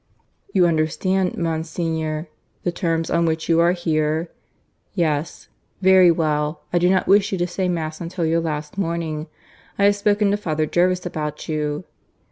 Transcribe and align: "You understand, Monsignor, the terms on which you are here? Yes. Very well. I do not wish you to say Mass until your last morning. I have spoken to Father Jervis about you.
"You 0.51 0.65
understand, 0.65 1.37
Monsignor, 1.37 2.27
the 2.63 2.71
terms 2.71 3.11
on 3.11 3.27
which 3.27 3.47
you 3.47 3.59
are 3.59 3.73
here? 3.73 4.31
Yes. 4.95 5.47
Very 5.79 6.09
well. 6.09 6.61
I 6.73 6.79
do 6.79 6.89
not 6.89 7.05
wish 7.07 7.31
you 7.31 7.37
to 7.37 7.45
say 7.45 7.69
Mass 7.69 8.01
until 8.01 8.25
your 8.25 8.39
last 8.41 8.79
morning. 8.79 9.27
I 9.77 9.83
have 9.83 9.95
spoken 9.95 10.31
to 10.31 10.37
Father 10.37 10.65
Jervis 10.65 11.05
about 11.05 11.47
you. 11.47 11.83